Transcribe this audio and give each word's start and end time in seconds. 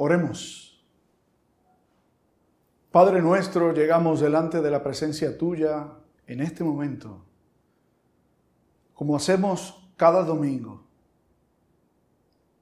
Oremos. 0.00 0.80
Padre 2.92 3.20
nuestro, 3.20 3.74
llegamos 3.74 4.20
delante 4.20 4.60
de 4.60 4.70
la 4.70 4.80
presencia 4.80 5.36
tuya 5.36 5.88
en 6.28 6.40
este 6.40 6.62
momento, 6.62 7.24
como 8.94 9.16
hacemos 9.16 9.90
cada 9.96 10.22
domingo. 10.22 10.86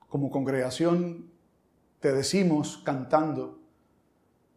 Como 0.09 0.31
congregación 0.31 1.31
te 2.01 2.15
decimos 2.15 2.79
cantando 2.79 3.61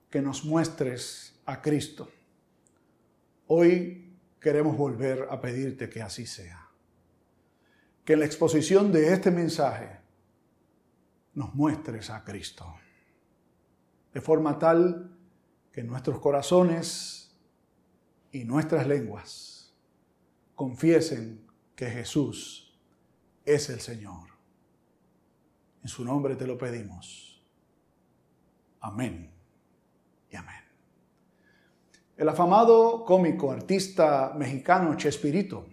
que 0.10 0.22
nos 0.22 0.46
muestres 0.46 1.38
a 1.46 1.62
Cristo. 1.62 2.10
Hoy 3.48 4.18
queremos 4.40 4.78
volver 4.78 5.28
a 5.30 5.42
pedirte 5.42 5.90
que 5.90 6.02
así 6.02 6.26
sea. 6.26 6.70
Que 8.06 8.14
en 8.14 8.20
la 8.20 8.26
exposición 8.26 8.94
de 8.94 9.12
este 9.12 9.32
mensaje 9.32 9.99
nos 11.40 11.56
muestres 11.56 12.10
a 12.10 12.26
Cristo. 12.26 12.66
De 14.14 14.20
forma 14.20 14.60
tal 14.60 15.18
que 15.72 15.82
nuestros 15.84 16.20
corazones 16.20 17.34
y 18.34 18.44
nuestras 18.44 18.86
lenguas 18.86 19.74
confiesen 20.54 21.48
que 21.78 21.86
Jesús 21.86 22.78
es 23.46 23.70
el 23.70 23.80
Señor. 23.80 24.28
En 25.82 25.88
su 25.88 26.04
nombre 26.04 26.36
te 26.36 26.46
lo 26.46 26.58
pedimos. 26.58 27.42
Amén 28.82 29.32
y 30.30 30.36
amén. 30.36 30.62
El 32.18 32.28
afamado 32.28 33.06
cómico 33.06 33.50
artista 33.50 34.34
mexicano 34.36 34.94
Chespirito, 34.98 35.68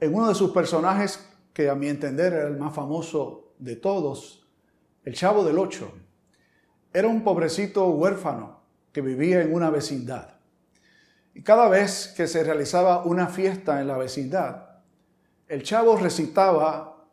en 0.00 0.14
uno 0.14 0.28
de 0.28 0.34
sus 0.34 0.50
personajes 0.50 1.28
que 1.52 1.68
a 1.68 1.74
mi 1.74 1.88
entender 1.88 2.32
era 2.32 2.48
el 2.48 2.56
más 2.56 2.74
famoso 2.74 3.49
de 3.60 3.76
todos, 3.76 4.46
el 5.04 5.14
chavo 5.14 5.44
del 5.44 5.58
ocho, 5.58 5.92
era 6.92 7.06
un 7.06 7.22
pobrecito 7.22 7.86
huérfano 7.90 8.60
que 8.92 9.00
vivía 9.00 9.42
en 9.42 9.54
una 9.54 9.70
vecindad. 9.70 10.34
Y 11.34 11.42
cada 11.42 11.68
vez 11.68 12.12
que 12.16 12.26
se 12.26 12.42
realizaba 12.42 13.04
una 13.04 13.28
fiesta 13.28 13.80
en 13.80 13.86
la 13.86 13.96
vecindad, 13.96 14.68
el 15.46 15.62
chavo 15.62 15.96
recitaba 15.96 17.06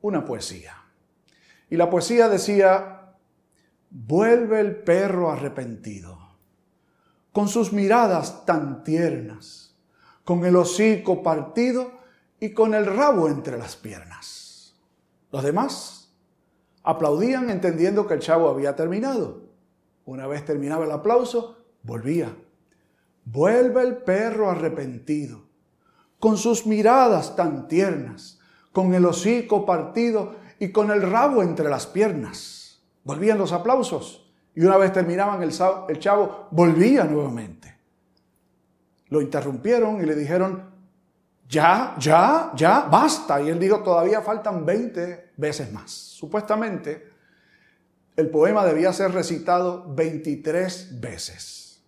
una 0.00 0.24
poesía. 0.24 0.74
Y 1.70 1.76
la 1.76 1.88
poesía 1.88 2.28
decía, 2.28 3.14
vuelve 3.90 4.60
el 4.60 4.76
perro 4.76 5.30
arrepentido, 5.30 6.18
con 7.32 7.48
sus 7.48 7.72
miradas 7.72 8.44
tan 8.44 8.82
tiernas, 8.82 9.76
con 10.24 10.44
el 10.44 10.56
hocico 10.56 11.22
partido 11.22 11.92
y 12.40 12.50
con 12.50 12.74
el 12.74 12.86
rabo 12.86 13.28
entre 13.28 13.56
las 13.56 13.76
piernas. 13.76 14.43
Los 15.34 15.42
demás 15.42 16.14
aplaudían 16.84 17.50
entendiendo 17.50 18.06
que 18.06 18.14
el 18.14 18.20
chavo 18.20 18.48
había 18.48 18.76
terminado. 18.76 19.40
Una 20.04 20.28
vez 20.28 20.44
terminaba 20.44 20.84
el 20.84 20.92
aplauso, 20.92 21.56
volvía. 21.82 22.32
Vuelve 23.24 23.82
el 23.82 23.96
perro 23.96 24.48
arrepentido, 24.48 25.42
con 26.20 26.36
sus 26.36 26.66
miradas 26.66 27.34
tan 27.34 27.66
tiernas, 27.66 28.38
con 28.70 28.94
el 28.94 29.04
hocico 29.04 29.66
partido 29.66 30.36
y 30.60 30.70
con 30.70 30.92
el 30.92 31.02
rabo 31.02 31.42
entre 31.42 31.68
las 31.68 31.88
piernas. 31.88 32.80
Volvían 33.02 33.36
los 33.36 33.50
aplausos 33.50 34.32
y 34.54 34.64
una 34.64 34.76
vez 34.76 34.92
terminaban 34.92 35.42
el, 35.42 35.50
el 35.88 35.98
chavo, 35.98 36.46
volvía 36.52 37.02
nuevamente. 37.02 37.76
Lo 39.08 39.20
interrumpieron 39.20 40.00
y 40.00 40.06
le 40.06 40.14
dijeron, 40.14 40.70
ya, 41.48 41.96
ya, 41.98 42.52
ya, 42.54 42.82
basta. 42.82 43.40
Y 43.40 43.48
él 43.48 43.58
dijo, 43.58 43.82
todavía 43.82 44.22
faltan 44.22 44.64
20 44.64 45.23
veces 45.36 45.72
más. 45.72 45.90
Supuestamente, 45.90 47.08
el 48.16 48.30
poema 48.30 48.64
debía 48.64 48.92
ser 48.92 49.12
recitado 49.12 49.92
23 49.94 51.00
veces, 51.00 51.82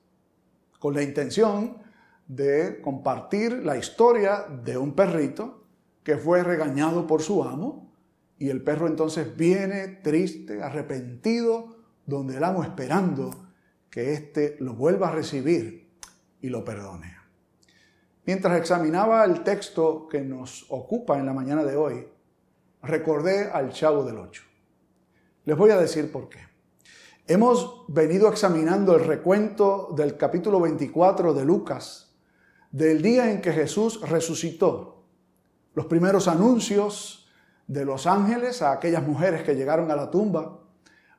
con 0.78 0.94
la 0.94 1.02
intención 1.02 1.78
de 2.26 2.80
compartir 2.80 3.64
la 3.64 3.76
historia 3.76 4.46
de 4.64 4.76
un 4.76 4.94
perrito 4.94 5.64
que 6.02 6.16
fue 6.16 6.42
regañado 6.42 7.06
por 7.06 7.22
su 7.22 7.44
amo 7.44 7.92
y 8.38 8.50
el 8.50 8.62
perro 8.62 8.86
entonces 8.86 9.36
viene 9.36 9.88
triste, 9.88 10.62
arrepentido, 10.62 11.76
donde 12.04 12.36
el 12.36 12.44
amo 12.44 12.62
esperando 12.62 13.30
que 13.90 14.12
éste 14.12 14.56
lo 14.60 14.74
vuelva 14.74 15.08
a 15.08 15.12
recibir 15.12 15.90
y 16.40 16.48
lo 16.48 16.64
perdone. 16.64 17.16
Mientras 18.26 18.58
examinaba 18.58 19.24
el 19.24 19.42
texto 19.42 20.08
que 20.08 20.20
nos 20.20 20.66
ocupa 20.68 21.18
en 21.18 21.26
la 21.26 21.32
mañana 21.32 21.64
de 21.64 21.76
hoy, 21.76 22.06
recordé 22.86 23.50
al 23.50 23.72
Chavo 23.72 24.04
del 24.04 24.18
Ocho. 24.18 24.42
Les 25.44 25.56
voy 25.56 25.70
a 25.70 25.78
decir 25.78 26.10
por 26.10 26.28
qué. 26.28 26.38
Hemos 27.26 27.84
venido 27.88 28.28
examinando 28.28 28.94
el 28.94 29.04
recuento 29.04 29.92
del 29.96 30.16
capítulo 30.16 30.60
24 30.60 31.34
de 31.34 31.44
Lucas, 31.44 32.14
del 32.70 33.02
día 33.02 33.30
en 33.30 33.40
que 33.40 33.52
Jesús 33.52 34.00
resucitó, 34.02 35.04
los 35.74 35.86
primeros 35.86 36.28
anuncios 36.28 37.28
de 37.66 37.84
los 37.84 38.06
ángeles 38.06 38.62
a 38.62 38.72
aquellas 38.72 39.02
mujeres 39.02 39.42
que 39.42 39.54
llegaron 39.54 39.90
a 39.90 39.96
la 39.96 40.10
tumba, 40.10 40.60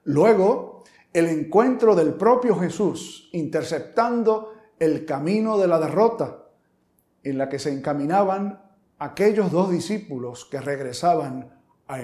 luego 0.06 0.84
el 1.14 1.28
encuentro 1.28 1.96
del 1.96 2.14
propio 2.14 2.58
Jesús 2.58 3.30
interceptando 3.34 4.54
el 4.80 5.06
camino 5.06 5.58
de 5.58 5.68
la 5.68 5.80
derrota 5.80 6.46
en 7.24 7.38
la 7.38 7.50
que 7.50 7.60
se 7.60 7.74
encaminaban 7.74 8.62
aquellos 9.00 9.52
dos 9.52 9.70
discípulos 9.70 10.46
que 10.46 10.62
regresaban 10.62 11.57
a. 11.88 12.02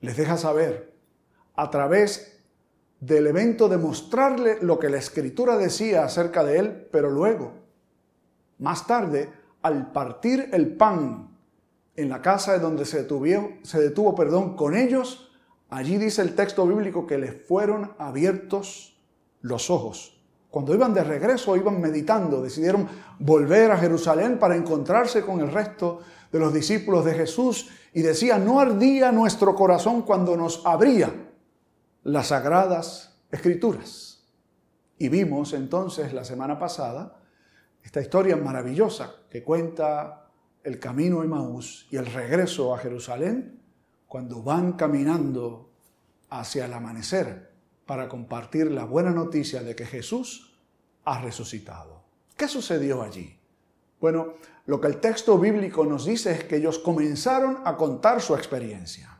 Les 0.00 0.16
deja 0.16 0.36
saber, 0.36 0.94
a 1.54 1.70
través 1.70 2.40
del 3.00 3.26
evento 3.26 3.68
de 3.68 3.78
mostrarle 3.78 4.58
lo 4.60 4.78
que 4.78 4.90
la 4.90 4.98
escritura 4.98 5.56
decía 5.56 6.04
acerca 6.04 6.44
de 6.44 6.58
él, 6.58 6.88
pero 6.92 7.10
luego, 7.10 7.52
más 8.58 8.86
tarde, 8.86 9.30
al 9.62 9.92
partir 9.92 10.50
el 10.52 10.76
pan 10.76 11.36
en 11.96 12.08
la 12.08 12.22
casa 12.22 12.52
de 12.52 12.60
donde 12.60 12.84
se 12.84 13.02
detuvo, 13.02 13.24
se 13.62 13.80
detuvo 13.80 14.14
perdón, 14.14 14.56
con 14.56 14.76
ellos, 14.76 15.32
allí 15.68 15.98
dice 15.98 16.22
el 16.22 16.34
texto 16.34 16.66
bíblico 16.66 17.06
que 17.06 17.18
les 17.18 17.46
fueron 17.46 17.92
abiertos 17.98 18.98
los 19.40 19.70
ojos 19.70 20.19
cuando 20.50 20.74
iban 20.74 20.92
de 20.92 21.04
regreso, 21.04 21.56
iban 21.56 21.80
meditando, 21.80 22.42
decidieron 22.42 22.88
volver 23.20 23.70
a 23.70 23.78
Jerusalén 23.78 24.38
para 24.38 24.56
encontrarse 24.56 25.22
con 25.22 25.40
el 25.40 25.52
resto 25.52 26.00
de 26.32 26.40
los 26.40 26.52
discípulos 26.52 27.04
de 27.04 27.14
Jesús 27.14 27.68
y 27.92 28.02
decía, 28.02 28.38
no 28.38 28.60
ardía 28.60 29.12
nuestro 29.12 29.54
corazón 29.54 30.02
cuando 30.02 30.36
nos 30.36 30.64
abría 30.66 31.12
las 32.02 32.28
sagradas 32.28 33.20
escrituras. 33.30 34.24
Y 34.98 35.08
vimos 35.08 35.52
entonces 35.52 36.12
la 36.12 36.24
semana 36.24 36.58
pasada 36.58 37.16
esta 37.82 38.00
historia 38.00 38.36
maravillosa 38.36 39.14
que 39.30 39.42
cuenta 39.42 40.30
el 40.62 40.78
camino 40.78 41.20
a 41.20 41.24
Maús 41.24 41.86
y 41.90 41.96
el 41.96 42.06
regreso 42.06 42.74
a 42.74 42.78
Jerusalén 42.78 43.62
cuando 44.06 44.42
van 44.42 44.72
caminando 44.72 45.70
hacia 46.28 46.66
el 46.66 46.72
amanecer 46.72 47.49
para 47.90 48.08
compartir 48.08 48.70
la 48.70 48.84
buena 48.84 49.10
noticia 49.10 49.64
de 49.64 49.74
que 49.74 49.84
Jesús 49.84 50.52
ha 51.04 51.20
resucitado. 51.20 52.04
¿Qué 52.36 52.46
sucedió 52.46 53.02
allí? 53.02 53.36
Bueno, 54.00 54.34
lo 54.66 54.80
que 54.80 54.86
el 54.86 55.00
texto 55.00 55.36
bíblico 55.40 55.84
nos 55.84 56.04
dice 56.04 56.30
es 56.30 56.44
que 56.44 56.58
ellos 56.58 56.78
comenzaron 56.78 57.58
a 57.64 57.76
contar 57.76 58.22
su 58.22 58.36
experiencia. 58.36 59.18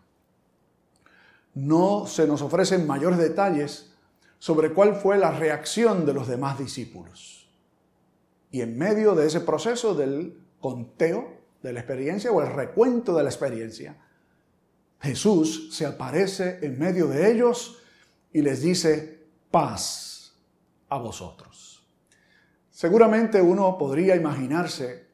No 1.52 2.06
se 2.06 2.28
nos 2.28 2.42
ofrecen 2.42 2.86
mayores 2.86 3.18
detalles 3.18 3.92
sobre 4.38 4.72
cuál 4.72 4.94
fue 4.94 5.18
la 5.18 5.32
reacción 5.32 6.06
de 6.06 6.14
los 6.14 6.28
demás 6.28 6.56
discípulos. 6.56 7.50
Y 8.52 8.60
en 8.60 8.78
medio 8.78 9.16
de 9.16 9.26
ese 9.26 9.40
proceso 9.40 9.96
del 9.96 10.40
conteo 10.60 11.40
de 11.60 11.72
la 11.72 11.80
experiencia 11.80 12.30
o 12.30 12.40
el 12.40 12.52
recuento 12.52 13.16
de 13.16 13.24
la 13.24 13.30
experiencia, 13.30 13.96
Jesús 15.00 15.74
se 15.76 15.86
aparece 15.86 16.60
en 16.62 16.78
medio 16.78 17.08
de 17.08 17.32
ellos 17.32 17.78
y 18.32 18.42
les 18.42 18.62
dice, 18.62 19.26
paz 19.50 20.34
a 20.88 20.98
vosotros. 20.98 21.86
Seguramente 22.70 23.42
uno 23.42 23.76
podría 23.78 24.16
imaginarse 24.16 25.08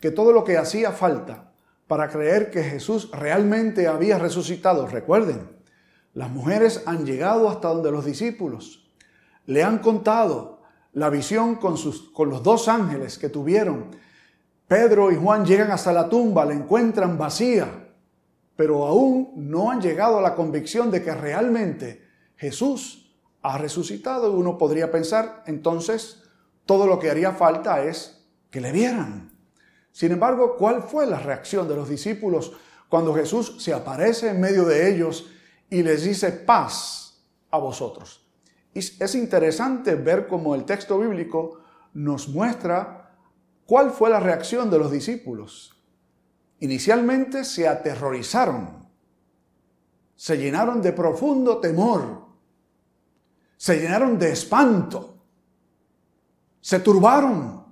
que 0.00 0.10
todo 0.10 0.32
lo 0.32 0.44
que 0.44 0.58
hacía 0.58 0.92
falta 0.92 1.52
para 1.86 2.08
creer 2.08 2.50
que 2.50 2.64
Jesús 2.64 3.10
realmente 3.12 3.86
había 3.86 4.18
resucitado, 4.18 4.86
recuerden, 4.86 5.50
las 6.14 6.30
mujeres 6.30 6.82
han 6.86 7.06
llegado 7.06 7.48
hasta 7.48 7.68
donde 7.68 7.90
los 7.90 8.04
discípulos, 8.04 8.90
le 9.46 9.62
han 9.62 9.78
contado 9.78 10.62
la 10.92 11.10
visión 11.10 11.56
con, 11.56 11.76
sus, 11.76 12.10
con 12.10 12.28
los 12.28 12.42
dos 12.42 12.68
ángeles 12.68 13.18
que 13.18 13.28
tuvieron. 13.28 13.90
Pedro 14.66 15.10
y 15.10 15.16
Juan 15.16 15.44
llegan 15.44 15.70
hasta 15.70 15.92
la 15.92 16.08
tumba, 16.08 16.44
la 16.44 16.54
encuentran 16.54 17.16
vacía, 17.16 17.88
pero 18.56 18.86
aún 18.86 19.32
no 19.36 19.70
han 19.70 19.80
llegado 19.80 20.18
a 20.18 20.22
la 20.22 20.34
convicción 20.34 20.90
de 20.90 21.02
que 21.02 21.14
realmente 21.14 22.02
Jesús 22.36 23.14
ha 23.42 23.58
resucitado 23.58 24.32
y 24.32 24.36
uno 24.36 24.58
podría 24.58 24.90
pensar, 24.90 25.42
entonces, 25.46 26.22
todo 26.66 26.86
lo 26.86 26.98
que 26.98 27.10
haría 27.10 27.32
falta 27.32 27.84
es 27.84 28.26
que 28.50 28.60
le 28.60 28.72
vieran. 28.72 29.32
Sin 29.90 30.12
embargo, 30.12 30.56
¿cuál 30.56 30.82
fue 30.82 31.06
la 31.06 31.18
reacción 31.18 31.68
de 31.68 31.76
los 31.76 31.88
discípulos 31.88 32.52
cuando 32.88 33.14
Jesús 33.14 33.56
se 33.58 33.72
aparece 33.72 34.28
en 34.28 34.40
medio 34.40 34.64
de 34.64 34.92
ellos 34.92 35.30
y 35.70 35.82
les 35.82 36.04
dice 36.04 36.30
paz 36.30 37.24
a 37.50 37.56
vosotros. 37.56 38.26
es 38.74 39.14
interesante 39.14 39.94
ver 39.94 40.26
cómo 40.26 40.54
el 40.54 40.64
texto 40.64 40.98
bíblico 40.98 41.60
nos 41.94 42.28
muestra 42.28 43.14
cuál 43.64 43.90
fue 43.90 44.10
la 44.10 44.20
reacción 44.20 44.70
de 44.70 44.78
los 44.78 44.90
discípulos. 44.90 45.82
Inicialmente 46.60 47.44
se 47.44 47.66
aterrorizaron, 47.66 48.86
se 50.14 50.36
llenaron 50.36 50.82
de 50.82 50.92
profundo 50.92 51.58
temor, 51.58 52.21
se 53.62 53.78
llenaron 53.78 54.18
de 54.18 54.32
espanto, 54.32 55.18
se 56.60 56.80
turbaron 56.80 57.64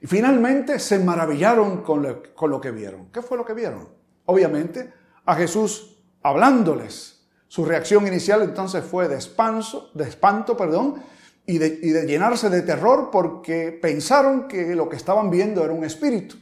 y 0.00 0.06
finalmente 0.06 0.78
se 0.78 1.00
maravillaron 1.00 1.82
con 1.82 2.00
lo, 2.04 2.60
que 2.60 2.70
vieron. 2.70 3.06
¿Qué 3.10 3.20
fue 3.20 3.36
lo 3.36 3.44
que 3.44 3.54
vieron? 3.54 3.88
Obviamente 4.26 4.92
a 5.24 5.34
Jesús 5.34 5.98
hablándoles. 6.22 7.26
Su 7.48 7.64
reacción 7.64 8.06
inicial 8.06 8.42
entonces 8.42 8.84
fue 8.84 9.08
de, 9.08 9.16
de 9.16 10.04
espanto 10.04 10.56
perdón, 10.56 11.02
y 11.44 11.58
de, 11.58 12.06
llenarse 12.06 12.48
de 12.48 12.62
terror 12.62 13.10
porque 13.10 13.72
pensaron 13.72 14.46
que 14.46 14.76
lo 14.76 14.88
que 14.88 14.94
estaban 14.94 15.28
viendo 15.28 15.64
era 15.64 15.72
un 15.72 15.82
espíritu 15.82 16.36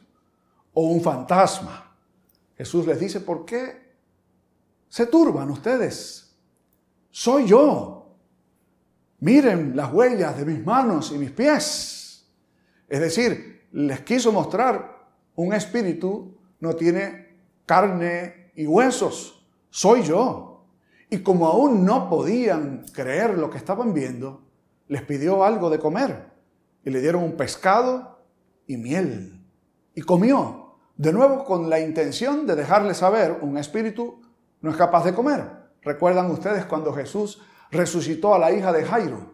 o 0.75 0.83
un 0.89 1.01
fantasma. 1.01 1.97
Jesús 2.59 2.87
les 2.87 3.01
dice, 3.01 3.21
¿por 3.21 3.47
qué 3.47 3.95
se 4.91 5.07
turban 5.07 5.51
ustedes? 5.51 6.37
Soy 7.11 7.47
yo. 7.47 8.02
Miren 9.23 9.77
las 9.77 9.93
huellas 9.93 10.37
de 10.37 10.45
mis 10.45 10.67
manos 10.67 11.13
y 11.13 11.19
mis 11.19 11.31
pies. 11.31 12.27
Es 12.89 12.99
decir, 12.99 13.69
les 13.71 14.01
quiso 14.01 14.33
mostrar 14.33 14.99
un 15.37 15.55
espíritu 15.55 16.37
no 16.59 16.75
tiene 16.75 17.29
carne 17.65 18.51
y 18.57 18.67
huesos. 18.67 19.47
Soy 19.71 20.03
yo. 20.03 20.65
Y 21.09 21.19
como 21.19 21.47
aún 21.47 21.85
no 21.85 22.11
podían 22.11 22.85
creer 22.93 23.39
lo 23.39 23.49
que 23.49 23.59
estaban 23.59 23.95
viendo, 23.95 24.43
les 24.89 25.03
pidió 25.03 25.45
algo 25.45 25.71
de 25.71 25.79
comer 25.79 26.27
y 26.85 26.91
le 26.91 27.01
dieron 27.01 27.23
un 27.23 27.37
pescado 27.37 28.25
y 28.67 28.77
miel. 28.77 29.41
Y 29.95 30.03
comió, 30.03 30.79
de 30.97 31.13
nuevo 31.13 31.45
con 31.45 31.71
la 31.71 31.79
intención 31.79 32.45
de 32.45 32.57
dejarle 32.57 32.95
saber, 32.95 33.39
un 33.41 33.57
espíritu 33.57 34.21
no 34.61 34.73
es 34.73 34.77
capaz 34.77 35.05
de 35.05 35.15
comer. 35.15 35.49
¿Recuerdan 35.81 36.29
ustedes 36.29 36.65
cuando 36.65 36.93
Jesús 36.93 37.41
resucitó 37.73 38.35
a 38.35 38.39
la 38.39 38.53
hija 38.53 38.73
de 38.73 38.85
Jairo? 38.85 39.33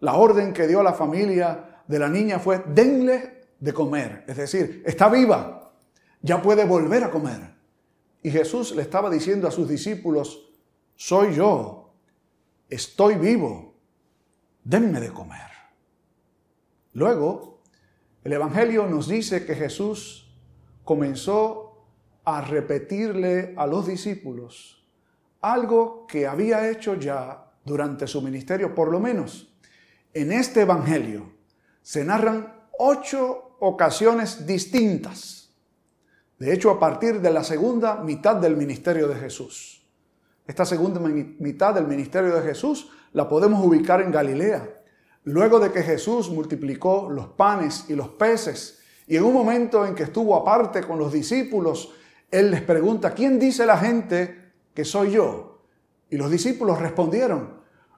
La 0.00 0.14
orden 0.14 0.54
que 0.54 0.66
dio 0.66 0.80
a 0.80 0.84
la 0.84 0.94
familia 0.94 1.82
de 1.86 1.98
la 1.98 2.08
niña 2.08 2.38
fue, 2.38 2.62
denle 2.66 3.48
de 3.60 3.72
comer. 3.72 4.24
Es 4.26 4.36
decir, 4.36 4.82
está 4.86 5.08
viva, 5.08 5.72
ya 6.22 6.40
puede 6.40 6.64
volver 6.64 7.04
a 7.04 7.10
comer. 7.10 7.54
Y 8.22 8.30
Jesús 8.30 8.74
le 8.74 8.82
estaba 8.82 9.10
diciendo 9.10 9.46
a 9.46 9.50
sus 9.50 9.68
discípulos, 9.68 10.50
soy 10.94 11.34
yo, 11.34 11.92
estoy 12.68 13.16
vivo, 13.16 13.74
denme 14.64 15.00
de 15.00 15.10
comer. 15.10 15.50
Luego, 16.94 17.60
el 18.24 18.32
Evangelio 18.32 18.86
nos 18.86 19.08
dice 19.08 19.44
que 19.44 19.54
Jesús 19.54 20.34
comenzó 20.84 21.84
a 22.24 22.40
repetirle 22.40 23.54
a 23.56 23.66
los 23.66 23.86
discípulos 23.86 24.84
algo 25.40 26.06
que 26.08 26.26
había 26.26 26.68
hecho 26.68 26.94
ya 26.94 27.45
durante 27.66 28.06
su 28.06 28.22
ministerio, 28.22 28.74
por 28.74 28.90
lo 28.90 29.00
menos. 29.00 29.52
En 30.14 30.32
este 30.32 30.62
Evangelio 30.62 31.32
se 31.82 32.04
narran 32.04 32.54
ocho 32.78 33.56
ocasiones 33.60 34.46
distintas. 34.46 35.50
De 36.38 36.52
hecho, 36.52 36.70
a 36.70 36.78
partir 36.78 37.20
de 37.20 37.30
la 37.30 37.42
segunda 37.42 37.96
mitad 37.96 38.36
del 38.36 38.56
ministerio 38.56 39.08
de 39.08 39.16
Jesús. 39.16 39.86
Esta 40.46 40.64
segunda 40.64 41.00
mitad 41.00 41.74
del 41.74 41.86
ministerio 41.86 42.34
de 42.36 42.42
Jesús 42.42 42.90
la 43.12 43.28
podemos 43.28 43.64
ubicar 43.64 44.00
en 44.00 44.12
Galilea. 44.12 44.82
Luego 45.24 45.58
de 45.58 45.72
que 45.72 45.82
Jesús 45.82 46.30
multiplicó 46.30 47.10
los 47.10 47.28
panes 47.28 47.86
y 47.88 47.94
los 47.96 48.10
peces, 48.10 48.80
y 49.08 49.16
en 49.16 49.24
un 49.24 49.32
momento 49.32 49.84
en 49.84 49.94
que 49.94 50.04
estuvo 50.04 50.36
aparte 50.36 50.82
con 50.82 50.98
los 50.98 51.12
discípulos, 51.12 51.92
Él 52.30 52.50
les 52.50 52.62
pregunta, 52.62 53.12
¿quién 53.12 53.38
dice 53.38 53.66
la 53.66 53.78
gente 53.78 54.52
que 54.72 54.84
soy 54.84 55.12
yo? 55.12 55.62
Y 56.10 56.16
los 56.16 56.30
discípulos 56.30 56.78
respondieron 56.78 57.55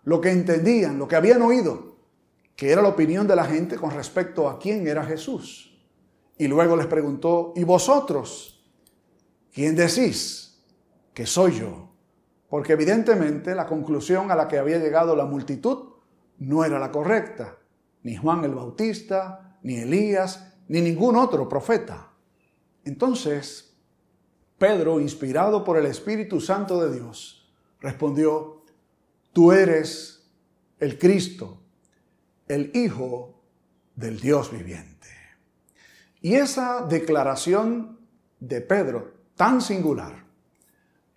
lo 0.09 0.21
que 0.21 0.31
entendían, 0.31 0.99
lo 0.99 1.07
que 1.07 1.17
habían 1.17 1.43
oído, 1.43 1.97
que 2.57 2.73
era 2.73 2.83
la 2.83 2.89
opinión 2.89 3.27
de 3.27 3.37
la 3.37 3.45
gente 3.45 3.77
con 3.77 3.91
respecto 3.91 4.49
a 4.49 4.59
quién 4.59 4.87
era 4.87 5.05
Jesús. 5.05 5.79
Y 6.37 6.49
luego 6.49 6.77
les 6.77 6.87
preguntó, 6.87 7.53
¿y 7.57 7.65
vosotros? 7.65 8.69
¿Quién 9.53 9.77
decís 9.77 10.61
que 11.15 11.27
soy 11.27 11.59
yo? 11.59 11.89
porque 12.49 12.73
evidentemente 12.73 13.55
la 13.55 13.67
conclusión 13.67 14.31
a 14.31 14.35
la 14.35 14.49
que 14.49 14.59
había 14.59 14.79
llegado 14.79 15.15
la 15.15 15.27
multitud 15.27 15.91
no 16.39 16.65
era 16.65 16.79
la 16.79 16.91
correcta. 16.91 17.59
Ni 18.03 18.17
Juan 18.17 18.45
el 18.45 18.55
Bautista, 18.55 19.59
ni 19.63 19.77
Elías, 19.77 20.55
ni 20.69 20.81
ningún 20.81 21.17
otro 21.17 21.49
profeta. 21.49 22.13
Entonces, 22.85 23.77
Pedro, 24.57 24.99
inspirado 24.99 25.63
por 25.63 25.77
el 25.77 25.87
Espíritu 25.87 26.41
Santo 26.41 26.81
de 26.81 26.95
Dios, 26.95 27.53
respondió, 27.81 28.58
tú 29.33 29.53
eres 29.53 30.31
el 30.79 30.99
Cristo, 30.99 31.61
el 32.47 32.71
Hijo 32.75 33.43
del 33.95 34.21
Dios 34.21 34.51
viviente. 34.51 35.09
Y 36.21 36.35
esa 36.35 36.87
declaración 36.87 37.99
de 38.41 38.61
Pedro, 38.61 39.15
tan 39.35 39.61
singular, 39.61 40.25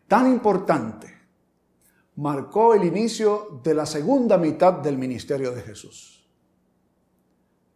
tan 0.07 0.27
importante, 0.27 1.11
marcó 2.15 2.73
el 2.73 2.83
inicio 2.83 3.61
de 3.63 3.73
la 3.73 3.85
segunda 3.85 4.37
mitad 4.37 4.73
del 4.73 4.97
ministerio 4.97 5.51
de 5.51 5.61
Jesús. 5.61 6.27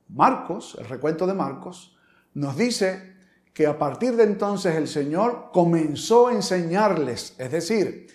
Marcos, 0.09 0.77
el 0.79 0.87
recuento 0.87 1.25
de 1.25 1.33
Marcos, 1.33 1.97
nos 2.33 2.55
dice 2.55 3.15
que 3.53 3.65
a 3.65 3.79
partir 3.79 4.15
de 4.15 4.23
entonces 4.23 4.75
el 4.75 4.87
Señor 4.87 5.49
comenzó 5.53 6.27
a 6.27 6.33
enseñarles, 6.33 7.35
es 7.37 7.51
decir, 7.51 8.07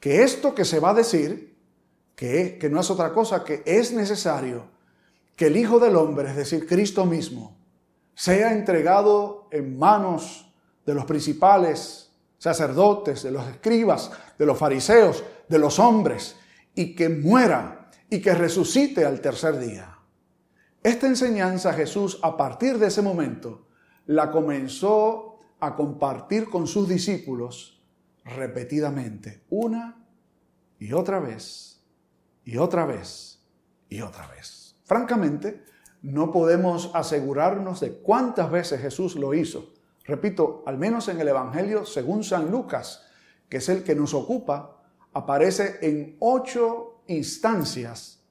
que 0.00 0.22
esto 0.22 0.54
que 0.54 0.64
se 0.64 0.80
va 0.80 0.90
a 0.90 0.94
decir, 0.94 1.47
que, 2.18 2.58
que 2.58 2.68
no 2.68 2.80
es 2.80 2.90
otra 2.90 3.12
cosa, 3.12 3.44
que 3.44 3.62
es 3.64 3.92
necesario 3.92 4.64
que 5.36 5.46
el 5.46 5.56
Hijo 5.56 5.78
del 5.78 5.94
Hombre, 5.94 6.28
es 6.28 6.34
decir, 6.34 6.66
Cristo 6.66 7.06
mismo, 7.06 7.56
sea 8.12 8.52
entregado 8.52 9.46
en 9.52 9.78
manos 9.78 10.52
de 10.84 10.94
los 10.94 11.04
principales 11.04 12.10
sacerdotes, 12.36 13.22
de 13.22 13.30
los 13.30 13.46
escribas, 13.46 14.10
de 14.36 14.46
los 14.46 14.58
fariseos, 14.58 15.22
de 15.48 15.60
los 15.60 15.78
hombres, 15.78 16.34
y 16.74 16.96
que 16.96 17.08
muera 17.08 17.88
y 18.10 18.20
que 18.20 18.34
resucite 18.34 19.04
al 19.04 19.20
tercer 19.20 19.56
día. 19.56 19.96
Esta 20.82 21.06
enseñanza 21.06 21.72
Jesús 21.72 22.18
a 22.20 22.36
partir 22.36 22.78
de 22.78 22.88
ese 22.88 23.00
momento 23.00 23.68
la 24.06 24.32
comenzó 24.32 25.38
a 25.60 25.76
compartir 25.76 26.50
con 26.50 26.66
sus 26.66 26.88
discípulos 26.88 27.80
repetidamente, 28.24 29.44
una 29.50 30.04
y 30.80 30.92
otra 30.92 31.20
vez, 31.20 31.67
y 32.48 32.56
otra 32.56 32.86
vez, 32.86 33.44
y 33.90 34.00
otra 34.00 34.26
vez. 34.26 34.74
Francamente, 34.84 35.66
no 36.00 36.32
podemos 36.32 36.90
asegurarnos 36.94 37.80
de 37.80 37.98
cuántas 37.98 38.50
veces 38.50 38.80
Jesús 38.80 39.16
lo 39.16 39.34
hizo, 39.34 39.74
repito, 40.04 40.62
al 40.64 40.78
menos 40.78 41.08
en 41.08 41.20
el 41.20 41.28
Evangelio 41.28 41.84
según 41.84 42.24
San 42.24 42.50
Lucas, 42.50 43.06
que 43.50 43.58
es 43.58 43.68
el 43.68 43.84
que 43.84 43.94
nos 43.94 44.14
ocupa, 44.14 44.80
aparece 45.12 45.76
en 45.82 46.16
ocho 46.20 47.02
instancias 47.08 48.24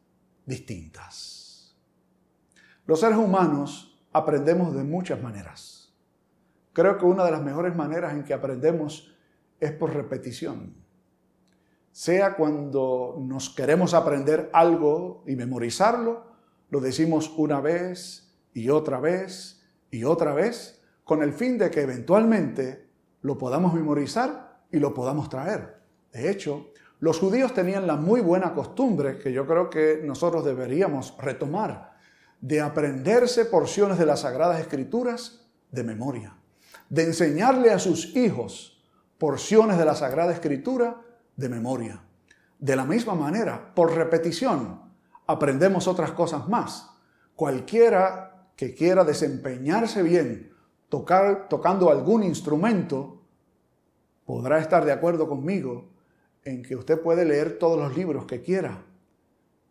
distintas. 0.47 1.77
Los 2.87 3.01
seres 3.01 3.19
humanos 3.19 4.01
aprendemos 4.13 4.73
de 4.73 4.83
muchas 4.83 5.21
maneras. 5.21 5.93
Creo 6.73 6.97
que 6.97 7.05
una 7.05 7.23
de 7.23 7.33
las 7.33 7.43
mejores 7.43 7.75
maneras 7.75 8.13
en 8.13 8.23
que 8.23 8.33
aprendemos 8.33 9.15
es 9.59 9.71
por 9.73 9.93
repetición. 9.93 10.86
Sea 11.97 12.35
cuando 12.35 13.15
nos 13.17 13.49
queremos 13.49 13.95
aprender 13.95 14.51
algo 14.53 15.23
y 15.25 15.35
memorizarlo, 15.35 16.27
lo 16.69 16.79
decimos 16.79 17.33
una 17.37 17.59
vez 17.59 18.35
y 18.53 18.69
otra 18.69 18.99
vez 18.99 19.63
y 19.89 20.03
otra 20.03 20.35
vez 20.35 20.79
con 21.03 21.23
el 21.23 21.33
fin 21.33 21.57
de 21.57 21.71
que 21.71 21.81
eventualmente 21.81 22.87
lo 23.21 23.39
podamos 23.39 23.73
memorizar 23.73 24.59
y 24.71 24.77
lo 24.77 24.93
podamos 24.93 25.27
traer. 25.27 25.77
De 26.11 26.29
hecho, 26.29 26.67
los 26.99 27.17
judíos 27.17 27.55
tenían 27.55 27.87
la 27.87 27.95
muy 27.95 28.21
buena 28.21 28.53
costumbre, 28.53 29.17
que 29.17 29.33
yo 29.33 29.47
creo 29.47 29.67
que 29.67 29.99
nosotros 30.03 30.45
deberíamos 30.45 31.17
retomar, 31.17 31.97
de 32.39 32.61
aprenderse 32.61 33.45
porciones 33.45 33.97
de 33.97 34.05
las 34.05 34.19
Sagradas 34.19 34.59
Escrituras 34.59 35.47
de 35.71 35.83
memoria, 35.83 36.37
de 36.91 37.05
enseñarle 37.05 37.71
a 37.71 37.79
sus 37.79 38.15
hijos 38.15 38.85
porciones 39.17 39.79
de 39.79 39.85
la 39.85 39.95
Sagrada 39.95 40.31
Escritura 40.31 41.01
de 41.37 41.49
memoria. 41.49 42.03
De 42.59 42.75
la 42.75 42.83
misma 42.83 43.15
manera, 43.15 43.73
por 43.73 43.95
repetición, 43.95 44.81
aprendemos 45.27 45.87
otras 45.87 46.11
cosas 46.11 46.49
más. 46.49 46.89
Cualquiera 47.35 48.49
que 48.55 48.73
quiera 48.73 49.03
desempeñarse 49.03 50.03
bien 50.03 50.51
tocando 50.89 51.91
algún 51.91 52.23
instrumento, 52.23 53.21
podrá 54.25 54.59
estar 54.59 54.83
de 54.85 54.91
acuerdo 54.91 55.27
conmigo 55.27 55.89
en 56.43 56.63
que 56.63 56.75
usted 56.75 57.01
puede 57.01 57.25
leer 57.25 57.59
todos 57.59 57.77
los 57.77 57.95
libros 57.95 58.25
que 58.25 58.41
quiera, 58.41 58.83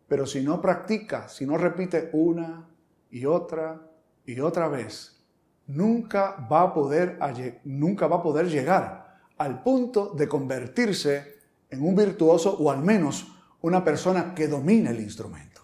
pero 0.07 0.25
si 0.25 0.43
no 0.43 0.61
practica, 0.61 1.27
si 1.27 1.45
no 1.45 1.57
repite 1.57 2.09
una 2.13 2.69
y 3.09 3.25
otra 3.25 3.81
y 4.25 4.39
otra 4.39 4.67
vez, 4.67 5.25
nunca 5.65 6.47
va 6.51 6.61
a 6.61 6.73
poder, 6.73 7.17
nunca 7.63 8.07
va 8.07 8.17
a 8.17 8.23
poder 8.23 8.47
llegar 8.47 9.17
al 9.37 9.63
punto 9.63 10.13
de 10.13 10.27
convertirse 10.27 11.36
en 11.69 11.83
un 11.83 11.95
virtuoso 11.95 12.57
o 12.57 12.71
al 12.71 12.81
menos 12.83 13.27
una 13.61 13.83
persona 13.83 14.33
que 14.33 14.47
domine 14.47 14.91
el 14.91 14.99
instrumento. 14.99 15.61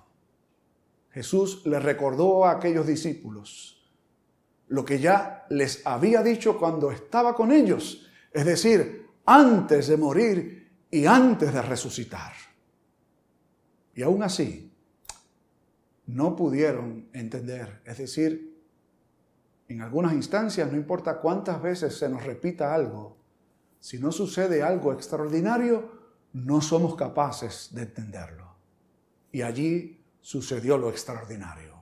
Jesús 1.12 1.66
le 1.66 1.80
recordó 1.80 2.46
a 2.46 2.52
aquellos 2.52 2.88
discípulos 2.88 3.74
lo 4.68 4.84
que 4.84 5.00
ya 5.00 5.46
les 5.50 5.86
había 5.86 6.24
dicho 6.24 6.58
cuando 6.58 6.92
estaba 6.92 7.36
con 7.36 7.52
ellos, 7.52 8.08
es 8.32 8.46
decir, 8.46 9.08
antes 9.26 9.88
de 9.88 9.98
morir 9.98 10.72
y 10.90 11.06
antes 11.06 11.54
de 11.54 11.62
resucitar. 11.62 12.34
Y 13.94 14.02
aún 14.02 14.24
así, 14.24 14.72
no 16.08 16.36
pudieron 16.36 17.10
entender, 17.14 17.82
es 17.86 17.98
decir, 18.00 18.54
en 19.68 19.82
algunas 19.82 20.14
instancias, 20.14 20.72
no 20.72 20.78
importa 20.78 21.20
cuántas 21.20 21.62
veces 21.62 21.98
se 21.98 22.10
nos 22.10 22.24
repita 22.24 22.74
algo, 22.74 23.18
si 23.84 24.00
no 24.00 24.14
sucede 24.14 24.64
algo 24.64 24.94
extraordinario, 24.94 25.92
no 26.32 26.62
somos 26.62 26.96
capaces 26.96 27.68
de 27.74 27.82
entenderlo. 27.82 28.56
Y 29.30 29.42
allí 29.42 30.02
sucedió 30.22 30.78
lo 30.78 30.90
extraordinario. 30.90 31.74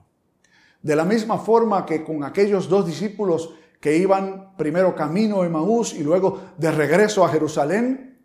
De 0.82 0.96
la 0.96 1.04
misma 1.04 1.38
forma 1.38 1.86
que 1.86 2.02
con 2.02 2.24
aquellos 2.24 2.68
dos 2.68 2.88
discípulos 2.88 3.54
que 3.78 3.96
iban 3.96 4.56
primero 4.56 4.96
camino 4.96 5.42
a 5.42 5.46
Emaús 5.46 5.94
y 5.94 6.02
luego 6.02 6.40
de 6.58 6.72
regreso 6.72 7.24
a 7.24 7.28
Jerusalén, 7.28 8.18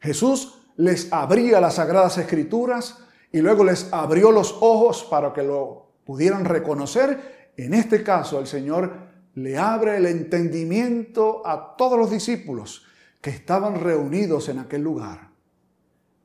Jesús 0.00 0.62
les 0.74 1.12
abría 1.12 1.60
las 1.60 1.76
sagradas 1.76 2.18
escrituras 2.18 2.98
y 3.30 3.38
luego 3.38 3.62
les 3.62 3.92
abrió 3.92 4.32
los 4.32 4.56
ojos 4.60 5.06
para 5.08 5.32
que 5.32 5.44
lo 5.44 5.92
pudieran 6.04 6.44
reconocer. 6.44 7.52
En 7.56 7.74
este 7.74 8.02
caso 8.02 8.40
el 8.40 8.48
Señor 8.48 8.92
le 9.36 9.56
abre 9.56 9.98
el 9.98 10.06
entendimiento 10.06 11.46
a 11.46 11.76
todos 11.76 11.96
los 11.96 12.10
discípulos 12.10 12.86
que 13.20 13.30
estaban 13.30 13.80
reunidos 13.80 14.48
en 14.48 14.58
aquel 14.58 14.82
lugar. 14.82 15.30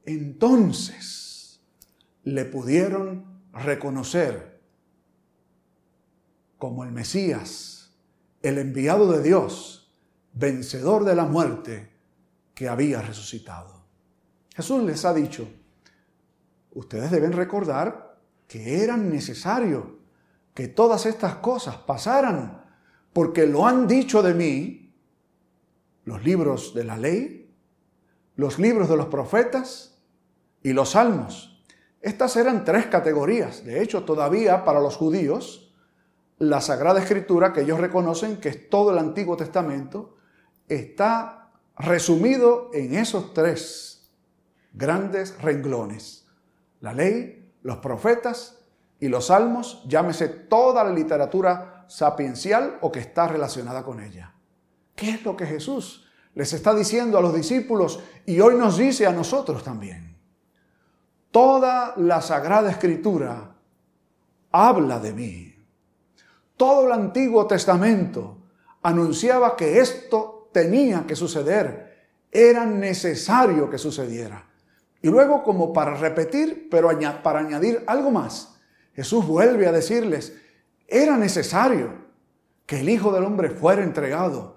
Entonces 0.05 1.61
le 2.23 2.45
pudieron 2.45 3.41
reconocer 3.53 4.61
como 6.57 6.83
el 6.83 6.91
Mesías, 6.91 7.95
el 8.41 8.57
enviado 8.57 9.11
de 9.11 9.21
Dios, 9.21 9.93
vencedor 10.33 11.03
de 11.03 11.15
la 11.15 11.25
muerte 11.25 11.91
que 12.53 12.69
había 12.69 13.01
resucitado. 13.01 13.83
Jesús 14.55 14.83
les 14.83 15.03
ha 15.03 15.13
dicho, 15.13 15.47
ustedes 16.73 17.11
deben 17.11 17.33
recordar 17.33 18.17
que 18.47 18.83
era 18.83 18.95
necesario 18.95 19.99
que 20.53 20.69
todas 20.69 21.05
estas 21.05 21.35
cosas 21.35 21.75
pasaran, 21.77 22.63
porque 23.11 23.45
lo 23.45 23.67
han 23.67 23.87
dicho 23.87 24.21
de 24.21 24.33
mí 24.33 24.84
los 26.05 26.23
libros 26.23 26.73
de 26.73 26.83
la 26.83 26.97
ley, 26.97 27.53
los 28.35 28.59
libros 28.59 28.87
de 28.89 28.95
los 28.95 29.07
profetas 29.07 29.97
y 30.61 30.73
los 30.73 30.91
salmos. 30.91 31.63
Estas 32.01 32.35
eran 32.35 32.63
tres 32.63 32.85
categorías. 32.85 33.65
De 33.65 33.81
hecho, 33.81 34.03
todavía 34.03 34.63
para 34.63 34.79
los 34.79 34.95
judíos, 34.95 35.73
la 36.37 36.61
Sagrada 36.61 37.01
Escritura, 37.01 37.51
que 37.51 37.61
ellos 37.61 37.79
reconocen 37.79 38.37
que 38.37 38.49
es 38.49 38.69
todo 38.69 38.91
el 38.91 38.99
Antiguo 38.99 39.35
Testamento, 39.35 40.15
está 40.67 41.51
resumido 41.77 42.69
en 42.73 42.95
esos 42.95 43.33
tres 43.33 44.11
grandes 44.73 45.41
renglones. 45.41 46.27
La 46.81 46.93
ley, 46.93 47.51
los 47.63 47.77
profetas 47.77 48.59
y 48.99 49.07
los 49.07 49.27
salmos, 49.27 49.83
llámese 49.87 50.27
toda 50.27 50.83
la 50.83 50.91
literatura 50.91 51.85
sapiencial 51.87 52.77
o 52.81 52.91
que 52.91 52.99
está 52.99 53.27
relacionada 53.27 53.83
con 53.83 53.99
ella. 53.99 54.34
¿Qué 54.95 55.11
es 55.11 55.23
lo 55.23 55.35
que 55.35 55.45
Jesús 55.45 56.07
les 56.33 56.53
está 56.53 56.73
diciendo 56.73 57.17
a 57.17 57.21
los 57.21 57.35
discípulos 57.35 57.99
y 58.25 58.39
hoy 58.39 58.55
nos 58.55 58.77
dice 58.77 59.05
a 59.05 59.11
nosotros 59.11 59.63
también? 59.63 60.15
Toda 61.31 61.93
la 61.97 62.21
Sagrada 62.21 62.71
Escritura 62.71 63.55
habla 64.51 64.99
de 64.99 65.13
mí. 65.13 65.55
Todo 66.55 66.85
el 66.85 66.93
Antiguo 66.93 67.45
Testamento 67.45 68.37
anunciaba 68.81 69.57
que 69.57 69.79
esto 69.79 70.49
tenía 70.53 71.05
que 71.05 71.17
suceder, 71.17 72.07
era 72.31 72.65
necesario 72.65 73.69
que 73.69 73.77
sucediera. 73.77 74.47
Y 75.01 75.09
luego, 75.09 75.43
como 75.43 75.73
para 75.73 75.95
repetir, 75.95 76.69
pero 76.71 76.89
para 77.21 77.39
añadir 77.39 77.83
algo 77.85 78.11
más, 78.11 78.55
Jesús 78.93 79.27
vuelve 79.27 79.67
a 79.67 79.73
decirles, 79.73 80.37
era 80.87 81.17
necesario 81.17 82.05
que 82.65 82.79
el 82.79 82.89
Hijo 82.89 83.11
del 83.11 83.25
Hombre 83.25 83.49
fuera 83.49 83.83
entregado 83.83 84.54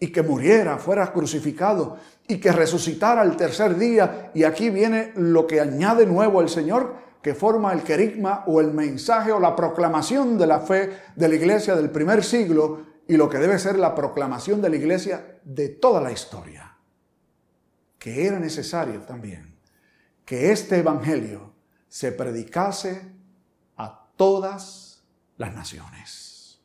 y 0.00 0.12
que 0.12 0.22
muriera, 0.22 0.78
fuera 0.78 1.12
crucificado 1.12 1.98
y 2.26 2.38
que 2.38 2.52
resucitara 2.52 3.20
al 3.20 3.36
tercer 3.36 3.76
día. 3.76 4.30
Y 4.34 4.44
aquí 4.44 4.70
viene 4.70 5.12
lo 5.16 5.46
que 5.46 5.60
añade 5.60 6.06
nuevo 6.06 6.40
el 6.40 6.48
Señor, 6.48 6.94
que 7.22 7.34
forma 7.34 7.72
el 7.72 7.82
querigma 7.82 8.44
o 8.46 8.60
el 8.60 8.72
mensaje 8.72 9.32
o 9.32 9.40
la 9.40 9.56
proclamación 9.56 10.38
de 10.38 10.46
la 10.46 10.60
fe 10.60 10.90
de 11.16 11.28
la 11.28 11.34
iglesia 11.34 11.74
del 11.74 11.90
primer 11.90 12.22
siglo 12.22 12.86
y 13.08 13.16
lo 13.16 13.28
que 13.28 13.38
debe 13.38 13.58
ser 13.58 13.78
la 13.78 13.94
proclamación 13.94 14.62
de 14.62 14.70
la 14.70 14.76
iglesia 14.76 15.40
de 15.42 15.70
toda 15.70 16.00
la 16.00 16.12
historia. 16.12 16.76
Que 17.98 18.26
era 18.26 18.38
necesario 18.38 19.00
también 19.00 19.58
que 20.28 20.52
este 20.52 20.76
evangelio 20.76 21.54
se 21.88 22.12
predicase 22.12 23.00
a 23.78 24.10
todas 24.14 25.02
las 25.38 25.54
naciones. 25.54 26.60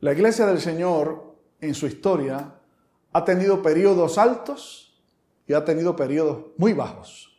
La 0.00 0.12
iglesia 0.12 0.46
del 0.46 0.58
Señor 0.58 1.25
en 1.60 1.74
su 1.74 1.86
historia 1.86 2.54
ha 3.12 3.24
tenido 3.24 3.62
periodos 3.62 4.18
altos 4.18 5.00
y 5.46 5.54
ha 5.54 5.64
tenido 5.64 5.96
periodos 5.96 6.46
muy 6.56 6.72
bajos. 6.72 7.36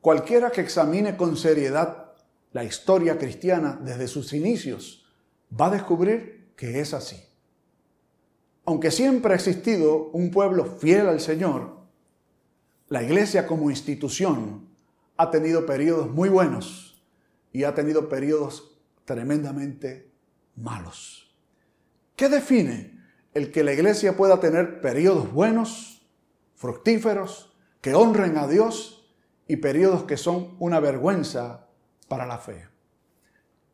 Cualquiera 0.00 0.50
que 0.50 0.60
examine 0.60 1.16
con 1.16 1.36
seriedad 1.36 2.14
la 2.52 2.64
historia 2.64 3.18
cristiana 3.18 3.78
desde 3.82 4.08
sus 4.08 4.32
inicios 4.32 5.04
va 5.58 5.66
a 5.66 5.70
descubrir 5.70 6.52
que 6.56 6.80
es 6.80 6.94
así. 6.94 7.16
Aunque 8.64 8.90
siempre 8.90 9.32
ha 9.32 9.36
existido 9.36 10.10
un 10.12 10.30
pueblo 10.30 10.64
fiel 10.64 11.08
al 11.08 11.20
Señor, 11.20 11.80
la 12.88 13.02
iglesia 13.02 13.46
como 13.46 13.70
institución 13.70 14.68
ha 15.16 15.30
tenido 15.30 15.66
periodos 15.66 16.10
muy 16.10 16.28
buenos 16.28 17.02
y 17.52 17.64
ha 17.64 17.74
tenido 17.74 18.08
periodos 18.08 18.78
tremendamente 19.04 20.10
malos. 20.56 21.34
¿Qué 22.16 22.28
define 22.28 22.99
el 23.34 23.52
que 23.52 23.64
la 23.64 23.72
iglesia 23.72 24.16
pueda 24.16 24.40
tener 24.40 24.80
periodos 24.80 25.32
buenos, 25.32 26.06
fructíferos, 26.54 27.56
que 27.80 27.94
honren 27.94 28.36
a 28.36 28.46
Dios 28.46 29.08
y 29.46 29.56
periodos 29.56 30.04
que 30.04 30.16
son 30.16 30.56
una 30.58 30.80
vergüenza 30.80 31.68
para 32.08 32.26
la 32.26 32.38
fe. 32.38 32.68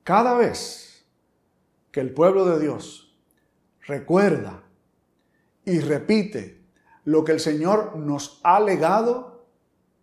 Cada 0.04 0.34
vez 0.34 1.04
que 1.90 2.00
el 2.00 2.12
pueblo 2.12 2.44
de 2.44 2.60
Dios 2.60 3.18
recuerda 3.86 4.62
y 5.64 5.80
repite 5.80 6.62
lo 7.04 7.25
que 7.25 7.32
el 7.32 7.40
Señor 7.40 7.96
nos 7.96 8.40
ha 8.44 8.60
legado, 8.60 9.46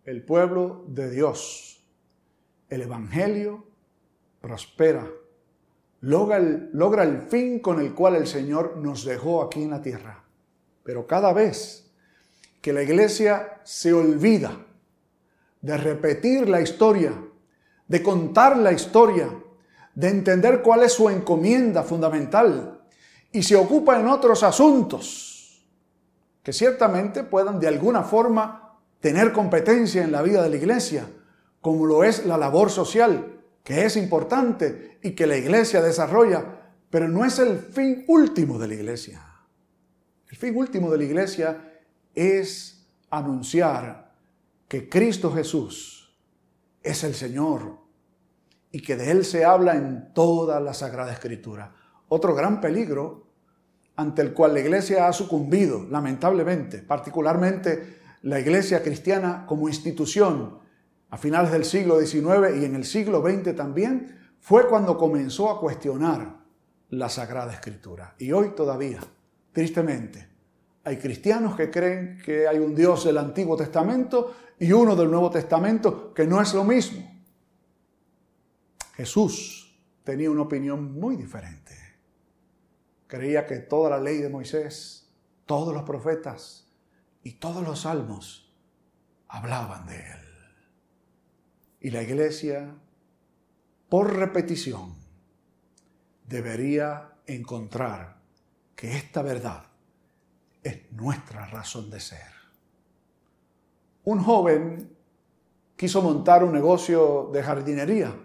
el 0.04 0.24
pueblo 0.24 0.84
de 0.88 1.10
Dios, 1.10 1.86
el 2.68 2.82
Evangelio 2.82 3.66
prospera, 4.40 5.10
logra 6.04 6.36
el, 6.36 6.68
logra 6.74 7.02
el 7.02 7.22
fin 7.22 7.60
con 7.60 7.80
el 7.80 7.94
cual 7.94 8.16
el 8.16 8.26
Señor 8.26 8.76
nos 8.76 9.04
dejó 9.04 9.42
aquí 9.42 9.62
en 9.62 9.70
la 9.70 9.80
tierra. 9.80 10.22
Pero 10.82 11.06
cada 11.06 11.32
vez 11.32 11.90
que 12.60 12.74
la 12.74 12.82
iglesia 12.82 13.60
se 13.64 13.92
olvida 13.92 14.52
de 15.62 15.76
repetir 15.78 16.48
la 16.48 16.60
historia, 16.60 17.12
de 17.88 18.02
contar 18.02 18.58
la 18.58 18.72
historia, 18.72 19.28
de 19.94 20.08
entender 20.08 20.60
cuál 20.60 20.82
es 20.82 20.92
su 20.92 21.08
encomienda 21.08 21.82
fundamental 21.82 22.82
y 23.32 23.42
se 23.42 23.56
ocupa 23.56 23.98
en 23.98 24.06
otros 24.06 24.42
asuntos 24.42 25.64
que 26.42 26.52
ciertamente 26.52 27.24
puedan 27.24 27.58
de 27.58 27.68
alguna 27.68 28.02
forma 28.02 28.78
tener 29.00 29.32
competencia 29.32 30.04
en 30.04 30.12
la 30.12 30.20
vida 30.20 30.42
de 30.42 30.50
la 30.50 30.56
iglesia, 30.56 31.06
como 31.62 31.86
lo 31.86 32.04
es 32.04 32.26
la 32.26 32.36
labor 32.36 32.70
social, 32.70 33.40
que 33.64 33.86
es 33.86 33.96
importante 33.96 34.98
y 35.02 35.12
que 35.12 35.26
la 35.26 35.36
iglesia 35.36 35.80
desarrolla, 35.80 36.44
pero 36.90 37.08
no 37.08 37.24
es 37.24 37.38
el 37.38 37.58
fin 37.58 38.04
último 38.06 38.58
de 38.58 38.68
la 38.68 38.74
iglesia. 38.74 39.24
El 40.28 40.36
fin 40.36 40.54
último 40.56 40.90
de 40.90 40.98
la 40.98 41.04
iglesia 41.04 41.72
es 42.14 42.86
anunciar 43.10 44.12
que 44.68 44.88
Cristo 44.88 45.32
Jesús 45.32 46.14
es 46.82 47.02
el 47.04 47.14
Señor 47.14 47.78
y 48.70 48.80
que 48.80 48.96
de 48.96 49.10
Él 49.10 49.24
se 49.24 49.44
habla 49.44 49.76
en 49.76 50.12
toda 50.12 50.60
la 50.60 50.74
Sagrada 50.74 51.12
Escritura. 51.12 51.74
Otro 52.08 52.34
gran 52.34 52.60
peligro 52.60 53.28
ante 53.96 54.20
el 54.20 54.34
cual 54.34 54.54
la 54.54 54.60
iglesia 54.60 55.08
ha 55.08 55.12
sucumbido, 55.12 55.86
lamentablemente, 55.88 56.78
particularmente 56.82 58.00
la 58.22 58.40
iglesia 58.40 58.82
cristiana 58.82 59.46
como 59.46 59.68
institución 59.68 60.63
a 61.14 61.16
finales 61.16 61.52
del 61.52 61.64
siglo 61.64 62.00
XIX 62.00 62.60
y 62.60 62.64
en 62.64 62.74
el 62.74 62.84
siglo 62.84 63.22
XX 63.22 63.54
también, 63.54 64.18
fue 64.40 64.66
cuando 64.66 64.98
comenzó 64.98 65.48
a 65.48 65.60
cuestionar 65.60 66.40
la 66.88 67.08
Sagrada 67.08 67.52
Escritura. 67.52 68.16
Y 68.18 68.32
hoy 68.32 68.50
todavía, 68.56 68.98
tristemente, 69.52 70.28
hay 70.82 70.96
cristianos 70.96 71.54
que 71.54 71.70
creen 71.70 72.18
que 72.18 72.48
hay 72.48 72.58
un 72.58 72.74
Dios 72.74 73.04
del 73.04 73.18
Antiguo 73.18 73.56
Testamento 73.56 74.34
y 74.58 74.72
uno 74.72 74.96
del 74.96 75.08
Nuevo 75.08 75.30
Testamento, 75.30 76.12
que 76.12 76.26
no 76.26 76.42
es 76.42 76.52
lo 76.52 76.64
mismo. 76.64 77.08
Jesús 78.94 79.80
tenía 80.02 80.32
una 80.32 80.42
opinión 80.42 80.98
muy 80.98 81.14
diferente. 81.14 81.76
Creía 83.06 83.46
que 83.46 83.58
toda 83.58 83.88
la 83.88 84.00
ley 84.00 84.18
de 84.18 84.30
Moisés, 84.30 85.14
todos 85.46 85.72
los 85.72 85.84
profetas 85.84 86.74
y 87.22 87.34
todos 87.34 87.62
los 87.62 87.82
salmos 87.82 88.52
hablaban 89.28 89.86
de 89.86 89.94
él. 89.94 90.23
Y 91.84 91.90
la 91.90 92.02
iglesia, 92.02 92.74
por 93.90 94.16
repetición, 94.16 94.94
debería 96.26 97.12
encontrar 97.26 98.22
que 98.74 98.96
esta 98.96 99.20
verdad 99.20 99.64
es 100.62 100.90
nuestra 100.92 101.44
razón 101.44 101.90
de 101.90 102.00
ser. 102.00 102.32
Un 104.04 104.24
joven 104.24 104.96
quiso 105.76 106.00
montar 106.00 106.42
un 106.42 106.54
negocio 106.54 107.28
de 107.34 107.42
jardinería 107.42 108.16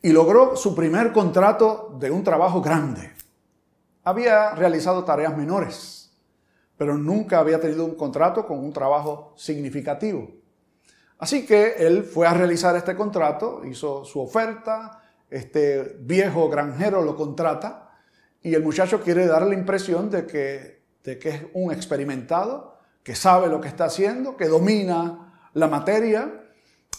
y 0.00 0.10
logró 0.12 0.56
su 0.56 0.74
primer 0.74 1.12
contrato 1.12 1.94
de 2.00 2.10
un 2.10 2.24
trabajo 2.24 2.62
grande. 2.62 3.12
Había 4.04 4.54
realizado 4.54 5.04
tareas 5.04 5.36
menores, 5.36 6.18
pero 6.78 6.96
nunca 6.96 7.40
había 7.40 7.60
tenido 7.60 7.84
un 7.84 7.94
contrato 7.94 8.46
con 8.46 8.58
un 8.58 8.72
trabajo 8.72 9.34
significativo. 9.36 10.39
Así 11.20 11.44
que 11.44 11.74
él 11.78 12.02
fue 12.04 12.26
a 12.26 12.32
realizar 12.32 12.74
este 12.76 12.96
contrato, 12.96 13.62
hizo 13.64 14.06
su 14.06 14.20
oferta, 14.20 15.02
este 15.28 15.96
viejo 16.00 16.48
granjero 16.48 17.02
lo 17.02 17.14
contrata 17.14 17.90
y 18.42 18.54
el 18.54 18.62
muchacho 18.62 19.02
quiere 19.02 19.26
dar 19.26 19.46
la 19.46 19.54
impresión 19.54 20.10
de 20.10 20.26
que, 20.26 20.82
de 21.04 21.18
que 21.18 21.28
es 21.28 21.42
un 21.52 21.72
experimentado, 21.72 22.78
que 23.02 23.14
sabe 23.14 23.48
lo 23.48 23.60
que 23.60 23.68
está 23.68 23.84
haciendo, 23.84 24.34
que 24.36 24.48
domina 24.48 25.50
la 25.52 25.68
materia, 25.68 26.42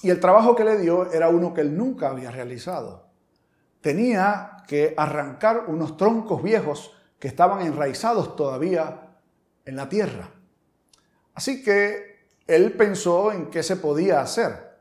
y 0.03 0.11
el 0.11 0.19
trabajo 0.19 0.55
que 0.55 0.65
le 0.65 0.77
dio 0.77 1.11
era 1.11 1.29
uno 1.29 1.53
que 1.53 1.61
él 1.61 1.75
nunca 1.75 2.09
había 2.09 2.29
realizado. 2.29 3.07
Tenía 3.81 4.57
que 4.67 4.93
arrancar 4.97 5.65
unos 5.67 5.97
troncos 5.97 6.43
viejos 6.43 6.93
que 7.17 7.27
estaban 7.27 7.65
enraizados 7.65 8.35
todavía 8.35 9.15
en 9.65 9.75
la 9.75 9.89
tierra. 9.89 10.29
Así 11.33 11.63
que 11.63 12.10
él 12.53 12.73
pensó 12.73 13.31
en 13.31 13.47
qué 13.47 13.63
se 13.63 13.77
podía 13.77 14.21
hacer 14.21 14.71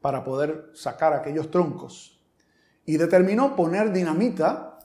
para 0.00 0.24
poder 0.24 0.70
sacar 0.74 1.12
aquellos 1.12 1.50
troncos 1.50 2.20
y 2.84 2.96
determinó 2.96 3.54
poner 3.54 3.92
dinamita 3.92 4.78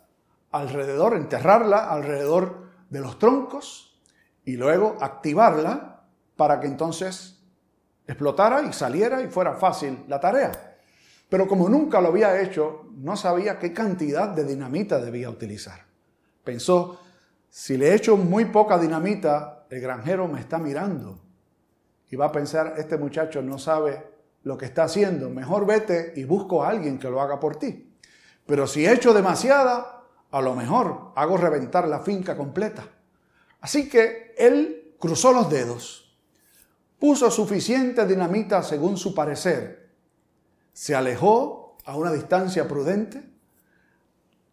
alrededor, 0.51 1.15
enterrarla 1.15 1.89
alrededor 1.89 2.67
de 2.89 2.99
los 2.99 3.17
troncos 3.19 3.99
y 4.45 4.57
luego 4.57 4.97
activarla 4.99 6.03
para 6.35 6.59
que 6.59 6.67
entonces 6.67 7.39
explotara 8.05 8.63
y 8.63 8.73
saliera 8.73 9.21
y 9.21 9.27
fuera 9.27 9.53
fácil 9.53 10.03
la 10.07 10.19
tarea. 10.19 10.51
Pero 11.29 11.47
como 11.47 11.69
nunca 11.69 12.01
lo 12.01 12.09
había 12.09 12.41
hecho, 12.41 12.85
no 12.91 13.15
sabía 13.15 13.57
qué 13.57 13.73
cantidad 13.73 14.29
de 14.29 14.43
dinamita 14.43 14.99
debía 14.99 15.29
utilizar. 15.29 15.85
Pensó, 16.43 16.99
si 17.49 17.77
le 17.77 17.95
echo 17.95 18.17
muy 18.17 18.45
poca 18.45 18.77
dinamita, 18.77 19.65
el 19.69 19.79
granjero 19.79 20.27
me 20.27 20.39
está 20.39 20.57
mirando 20.57 21.22
y 22.13 22.15
va 22.15 22.27
a 22.27 22.31
pensar, 22.31 22.75
este 22.77 22.95
muchacho 22.95 23.41
no 23.41 23.57
sabe 23.57 24.05
lo 24.43 24.55
que 24.55 24.65
está 24.65 24.83
haciendo, 24.83 25.31
mejor 25.31 25.65
vete 25.65 26.13
y 26.15 26.25
busco 26.25 26.63
a 26.63 26.69
alguien 26.69 26.99
que 26.99 27.09
lo 27.09 27.19
haga 27.19 27.39
por 27.39 27.55
ti. 27.55 27.91
Pero 28.45 28.67
si 28.67 28.85
echo 28.85 29.15
demasiada, 29.15 30.03
a 30.29 30.41
lo 30.41 30.53
mejor 30.53 31.11
hago 31.15 31.37
reventar 31.37 31.87
la 31.87 32.01
finca 32.01 32.37
completa. 32.37 32.83
Así 33.61 33.89
que 33.89 34.35
él 34.37 34.93
cruzó 34.99 35.33
los 35.33 35.49
dedos, 35.49 36.15
puso 36.99 37.31
suficiente 37.31 38.05
dinamita 38.05 38.61
según 38.61 38.95
su 38.95 39.15
parecer, 39.15 39.89
se 40.71 40.93
alejó 40.93 41.77
a 41.83 41.97
una 41.97 42.11
distancia 42.11 42.67
prudente, 42.67 43.27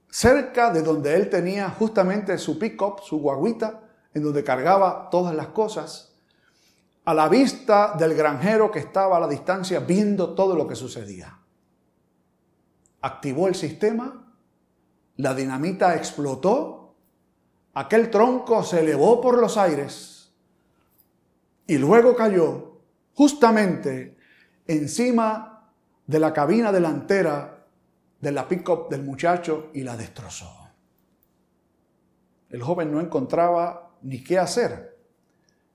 cerca 0.09 0.73
de 0.73 0.81
donde 0.81 1.15
él 1.15 1.29
tenía 1.29 1.69
justamente 1.69 2.39
su 2.39 2.59
pick-up, 2.59 3.03
su 3.03 3.21
guaguita, 3.21 3.83
en 4.15 4.23
donde 4.23 4.45
cargaba 4.45 5.11
todas 5.11 5.35
las 5.35 5.49
cosas, 5.49 6.10
a 7.05 7.15
la 7.15 7.29
vista 7.29 7.95
del 7.99 8.15
granjero 8.15 8.71
que 8.71 8.81
estaba 8.81 9.17
a 9.17 9.21
la 9.21 9.29
distancia 9.29 9.81
viendo 9.81 10.35
todo 10.35 10.55
lo 10.55 10.67
que 10.67 10.77
sucedía. 10.77 11.39
Activó 13.01 13.49
el 13.49 13.55
sistema 13.55 14.31
la 15.21 15.35
dinamita 15.35 15.97
explotó, 15.97 16.95
aquel 17.75 18.11
tronco 18.11 18.63
se 18.63 18.81
elevó 18.81 19.21
por 19.21 19.39
los 19.39 19.59
aires 19.59 20.33
y 21.67 21.77
luego 21.77 22.17
cayó 22.17 22.81
justamente 23.13 24.17
encima 24.67 25.71
de 26.07 26.19
la 26.21 26.33
cabina 26.33 26.73
delantera 26.73 27.67
de 28.19 28.33
la 28.33 28.49
pick-up 28.49 28.89
del 28.89 29.03
muchacho 29.03 29.69
y 29.75 29.83
la 29.83 29.95
destrozó. 29.95 30.51
El 32.49 32.63
joven 32.63 32.91
no 32.91 32.99
encontraba 32.99 33.91
ni 34.01 34.25
qué 34.25 34.39
hacer. 34.39 34.90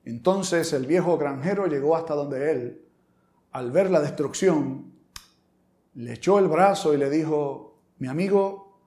Entonces 0.05 0.71
el 0.73 0.85
viejo 0.85 1.17
granjero 1.17 1.65
llegó 1.65 1.95
hasta 1.95 2.13
donde 2.13 2.51
él, 2.51 2.85
al 3.51 3.71
ver 3.71 3.89
la 3.89 3.99
destrucción, 3.99 4.93
le 5.95 6.13
echó 6.13 6.37
el 6.37 6.47
brazo 6.47 6.93
y 6.93 6.97
le 6.97 7.09
dijo, 7.09 7.81
mi 7.97 8.07
amigo, 8.07 8.79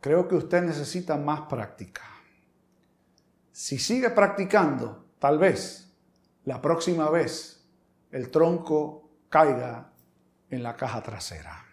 creo 0.00 0.28
que 0.28 0.36
usted 0.36 0.62
necesita 0.62 1.16
más 1.16 1.42
práctica. 1.42 2.02
Si 3.50 3.78
sigue 3.78 4.10
practicando, 4.10 5.06
tal 5.18 5.38
vez 5.38 5.92
la 6.44 6.62
próxima 6.62 7.10
vez 7.10 7.66
el 8.12 8.30
tronco 8.30 9.10
caiga 9.28 9.92
en 10.48 10.62
la 10.62 10.76
caja 10.76 11.02
trasera. 11.02 11.64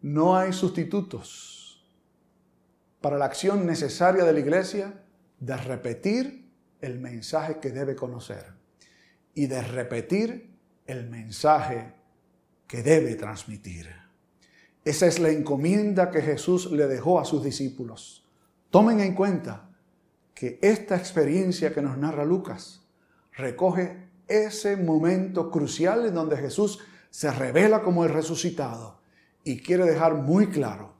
No 0.00 0.34
hay 0.36 0.52
sustitutos 0.52 1.84
para 3.02 3.18
la 3.18 3.26
acción 3.26 3.66
necesaria 3.66 4.24
de 4.24 4.32
la 4.32 4.40
iglesia 4.40 5.04
de 5.40 5.56
repetir 5.56 6.41
el 6.82 7.00
mensaje 7.00 7.58
que 7.58 7.70
debe 7.70 7.96
conocer 7.96 8.52
y 9.34 9.46
de 9.46 9.62
repetir 9.62 10.54
el 10.86 11.08
mensaje 11.08 11.94
que 12.66 12.82
debe 12.82 13.14
transmitir. 13.14 13.88
Esa 14.84 15.06
es 15.06 15.18
la 15.18 15.30
encomienda 15.30 16.10
que 16.10 16.20
Jesús 16.20 16.70
le 16.70 16.86
dejó 16.86 17.18
a 17.20 17.24
sus 17.24 17.42
discípulos. 17.42 18.28
Tomen 18.68 19.00
en 19.00 19.14
cuenta 19.14 19.70
que 20.34 20.58
esta 20.60 20.96
experiencia 20.96 21.72
que 21.72 21.82
nos 21.82 21.96
narra 21.96 22.24
Lucas 22.24 22.82
recoge 23.32 24.08
ese 24.26 24.76
momento 24.76 25.50
crucial 25.50 26.06
en 26.06 26.14
donde 26.14 26.36
Jesús 26.36 26.80
se 27.10 27.30
revela 27.30 27.82
como 27.82 28.04
el 28.04 28.12
resucitado 28.12 29.00
y 29.44 29.60
quiere 29.60 29.84
dejar 29.84 30.14
muy 30.14 30.48
claro 30.48 30.94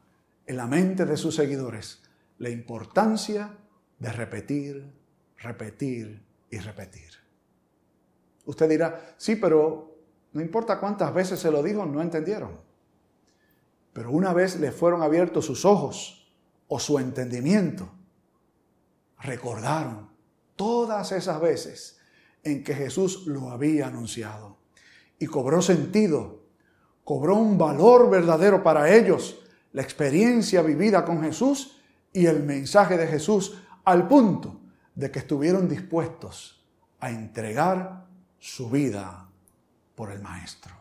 en 0.47 0.57
la 0.57 0.67
mente 0.67 1.05
de 1.05 1.17
sus 1.17 1.35
seguidores 1.35 2.03
la 2.39 2.51
importancia 2.51 3.57
de 3.99 4.13
repetir, 4.13 4.93
repetir 5.43 6.23
y 6.51 6.59
repetir. 6.59 7.11
Usted 8.45 8.69
dirá, 8.69 9.15
sí, 9.17 9.37
pero 9.37 9.97
no 10.33 10.41
importa 10.41 10.81
cuántas 10.81 11.13
veces 11.13 11.41
se 11.41 11.51
lo 11.51 11.63
dijo, 11.63 11.85
no 11.87 12.01
entendieron. 12.01 12.61
Pero 13.93 14.11
una 14.11 14.33
vez 14.33 14.59
le 14.59 14.73
fueron 14.73 15.03
abiertos 15.03 15.45
sus 15.47 15.65
ojos 15.65 16.33
o 16.69 16.79
su 16.79 16.99
entendimiento, 16.99 17.91
recordaron 19.21 20.09
todas 20.57 21.13
esas 21.13 21.41
veces 21.41 21.99
en 22.43 22.65
que 22.65 22.75
Jesús 22.75 23.27
lo 23.27 23.51
había 23.51 23.89
anunciado. 23.89 24.57
Y 25.19 25.27
cobró 25.27 25.63
sentido, 25.63 26.43
cobró 27.05 27.37
un 27.37 27.59
valor 27.59 28.11
verdadero 28.11 28.63
para 28.63 28.93
ellos 28.95 29.45
la 29.73 29.83
experiencia 29.83 30.63
vivida 30.63 31.05
con 31.05 31.23
Jesús 31.23 31.81
y 32.13 32.27
el 32.27 32.43
mensaje 32.43 32.97
de 32.97 33.07
Jesús 33.07 33.59
al 33.85 34.09
punto 34.09 34.62
de 34.95 35.11
que 35.11 35.21
estuvieron 35.21 35.69
dispuestos 35.69 36.65
a 37.01 37.11
entregar 37.11 38.07
su 38.39 38.71
vida 38.71 39.29
por 39.95 40.11
el 40.11 40.21
Maestro. 40.21 40.75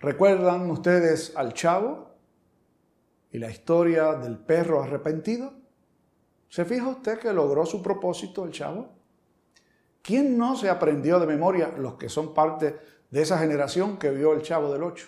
¿Recuerdan 0.00 0.70
ustedes 0.70 1.32
al 1.36 1.54
chavo 1.54 2.10
y 3.32 3.38
la 3.38 3.50
historia 3.50 4.14
del 4.14 4.38
perro 4.38 4.82
arrepentido? 4.82 5.52
¿Se 6.48 6.64
fija 6.64 6.88
usted 6.88 7.18
que 7.18 7.32
logró 7.32 7.66
su 7.66 7.82
propósito 7.82 8.44
el 8.44 8.52
chavo? 8.52 8.90
¿Quién 10.02 10.38
no 10.38 10.56
se 10.56 10.70
aprendió 10.70 11.18
de 11.18 11.26
memoria 11.26 11.68
los 11.76 11.94
que 11.94 12.08
son 12.08 12.32
parte 12.32 12.78
de 13.10 13.22
esa 13.22 13.38
generación 13.38 13.98
que 13.98 14.10
vio 14.10 14.32
el 14.32 14.42
chavo 14.42 14.72
del 14.72 14.82
ocho? 14.82 15.06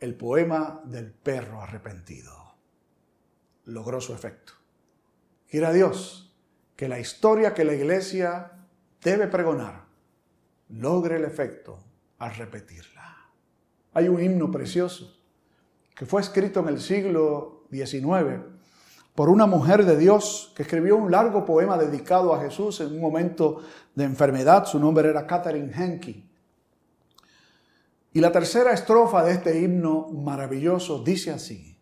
El 0.00 0.16
poema 0.16 0.80
del 0.84 1.12
perro 1.12 1.62
arrepentido. 1.62 2.32
logró 3.64 4.00
su 4.00 4.12
efecto. 4.12 4.61
Quiera 5.52 5.70
Dios 5.70 6.32
que 6.76 6.88
la 6.88 6.98
historia 6.98 7.52
que 7.52 7.62
la 7.62 7.74
iglesia 7.74 8.52
debe 9.04 9.26
pregonar 9.26 9.84
logre 10.70 11.16
el 11.16 11.24
efecto 11.24 11.78
al 12.20 12.34
repetirla. 12.36 13.28
Hay 13.92 14.08
un 14.08 14.22
himno 14.22 14.50
precioso 14.50 15.14
que 15.94 16.06
fue 16.06 16.22
escrito 16.22 16.60
en 16.60 16.68
el 16.68 16.80
siglo 16.80 17.66
XIX 17.70 18.46
por 19.14 19.28
una 19.28 19.44
mujer 19.44 19.84
de 19.84 19.98
Dios 19.98 20.54
que 20.56 20.62
escribió 20.62 20.96
un 20.96 21.10
largo 21.10 21.44
poema 21.44 21.76
dedicado 21.76 22.32
a 22.32 22.40
Jesús 22.40 22.80
en 22.80 22.86
un 22.86 23.00
momento 23.02 23.62
de 23.94 24.04
enfermedad. 24.04 24.64
Su 24.64 24.80
nombre 24.80 25.10
era 25.10 25.26
Catherine 25.26 25.70
Henke. 25.70 26.24
Y 28.14 28.20
la 28.20 28.32
tercera 28.32 28.72
estrofa 28.72 29.22
de 29.22 29.32
este 29.32 29.60
himno 29.60 30.08
maravilloso 30.08 31.04
dice 31.04 31.30
así. 31.30 31.78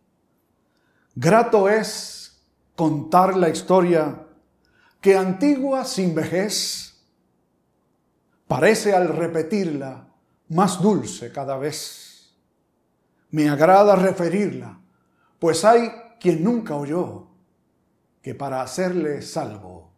Grato 1.14 1.68
es 1.68 2.19
contar 2.80 3.36
la 3.36 3.50
historia 3.50 4.26
que 5.02 5.14
antigua 5.14 5.84
sin 5.84 6.14
vejez 6.14 6.98
parece 8.48 8.94
al 8.94 9.08
repetirla 9.08 10.08
más 10.48 10.80
dulce 10.80 11.30
cada 11.30 11.58
vez. 11.58 12.32
Me 13.32 13.50
agrada 13.50 13.96
referirla, 13.96 14.80
pues 15.38 15.62
hay 15.66 15.90
quien 16.18 16.42
nunca 16.42 16.74
oyó 16.74 17.26
que 18.22 18.34
para 18.34 18.62
hacerle 18.62 19.20
salvo 19.20 19.92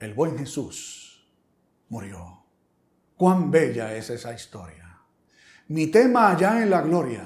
el 0.00 0.14
buen 0.14 0.36
Jesús 0.36 1.28
murió. 1.90 2.42
Cuán 3.16 3.52
bella 3.52 3.94
es 3.94 4.10
esa 4.10 4.34
historia. 4.34 4.98
Mi 5.68 5.86
tema 5.86 6.32
allá 6.32 6.60
en 6.60 6.70
la 6.70 6.82
gloria 6.82 7.24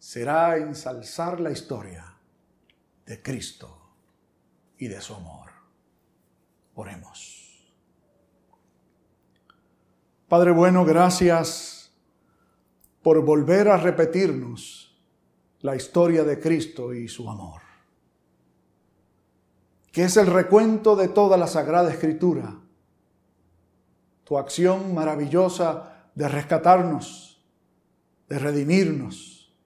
será 0.00 0.56
ensalzar 0.56 1.38
la 1.38 1.52
historia 1.52 2.07
de 3.08 3.22
Cristo 3.22 3.74
y 4.76 4.86
de 4.86 5.00
su 5.00 5.14
amor. 5.14 5.48
Oremos. 6.74 7.72
Padre 10.28 10.50
bueno, 10.50 10.84
gracias 10.84 11.90
por 13.02 13.24
volver 13.24 13.68
a 13.68 13.78
repetirnos 13.78 14.94
la 15.60 15.74
historia 15.74 16.22
de 16.22 16.38
Cristo 16.38 16.92
y 16.92 17.08
su 17.08 17.30
amor, 17.30 17.62
que 19.90 20.04
es 20.04 20.18
el 20.18 20.26
recuento 20.26 20.94
de 20.94 21.08
toda 21.08 21.38
la 21.38 21.46
Sagrada 21.46 21.90
Escritura, 21.90 22.60
tu 24.24 24.36
acción 24.36 24.94
maravillosa 24.94 26.10
de 26.14 26.28
rescatarnos, 26.28 27.42
de 28.28 28.38
redimirnos, 28.38 29.56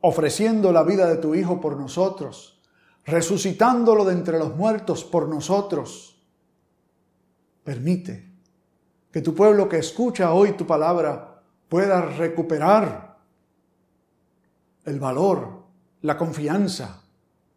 ofreciendo 0.00 0.72
la 0.72 0.82
vida 0.84 1.06
de 1.06 1.18
tu 1.18 1.34
Hijo 1.34 1.60
por 1.60 1.76
nosotros, 1.76 2.61
resucitándolo 3.04 4.04
de 4.04 4.12
entre 4.12 4.38
los 4.38 4.54
muertos 4.56 5.04
por 5.04 5.28
nosotros. 5.28 6.20
Permite 7.64 8.30
que 9.10 9.20
tu 9.20 9.34
pueblo 9.34 9.68
que 9.68 9.78
escucha 9.78 10.32
hoy 10.32 10.52
tu 10.52 10.66
palabra 10.66 11.42
pueda 11.68 12.02
recuperar 12.02 13.18
el 14.84 14.98
valor, 14.98 15.64
la 16.02 16.16
confianza, 16.16 17.02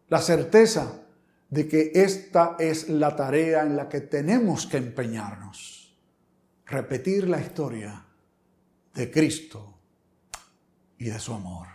la 0.09 0.19
certeza 0.19 1.01
de 1.49 1.67
que 1.67 1.91
esta 1.95 2.55
es 2.59 2.89
la 2.89 3.15
tarea 3.15 3.63
en 3.63 3.75
la 3.75 3.87
que 3.87 4.01
tenemos 4.01 4.67
que 4.67 4.77
empeñarnos. 4.77 5.95
Repetir 6.65 7.29
la 7.29 7.39
historia 7.39 8.05
de 8.93 9.11
Cristo 9.11 9.77
y 10.97 11.05
de 11.05 11.19
su 11.19 11.33
amor. 11.33 11.67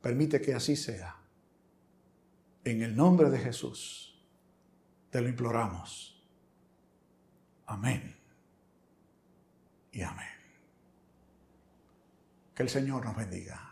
Permite 0.00 0.40
que 0.40 0.54
así 0.54 0.76
sea. 0.76 1.21
En 2.64 2.82
el 2.82 2.94
nombre 2.94 3.28
de 3.30 3.38
Jesús 3.38 4.20
te 5.10 5.20
lo 5.20 5.28
imploramos. 5.28 6.22
Amén 7.66 8.16
y 9.90 10.02
amén. 10.02 10.28
Que 12.54 12.62
el 12.62 12.68
Señor 12.68 13.04
nos 13.04 13.16
bendiga. 13.16 13.71